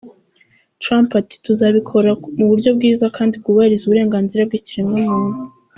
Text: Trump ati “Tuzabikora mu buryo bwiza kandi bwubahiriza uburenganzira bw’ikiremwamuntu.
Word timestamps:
Trump 0.81 1.09
ati 1.21 1.35
“Tuzabikora 1.45 2.09
mu 2.37 2.45
buryo 2.49 2.69
bwiza 2.77 3.05
kandi 3.15 3.33
bwubahiriza 3.41 3.83
uburenganzira 3.85 4.41
bw’ikiremwamuntu. 4.47 5.37